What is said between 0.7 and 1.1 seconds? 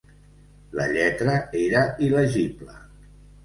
La